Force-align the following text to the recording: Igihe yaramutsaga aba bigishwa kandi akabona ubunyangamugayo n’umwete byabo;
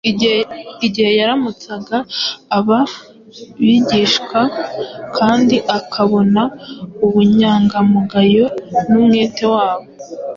Igihe 0.87 1.11
yaramutsaga 1.19 1.97
aba 2.57 2.79
bigishwa 3.65 4.39
kandi 5.17 5.55
akabona 5.77 6.41
ubunyangamugayo 7.05 8.45
n’umwete 8.89 9.41
byabo; 9.53 9.87